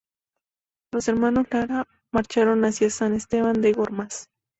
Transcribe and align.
Los 0.91 1.07
hermanos 1.09 1.45
Lara 1.51 1.87
marcharon 2.11 2.65
hacia 2.65 2.89
San 2.89 3.13
Esteban 3.13 3.61
de 3.61 3.73
Gormaz. 3.73 4.29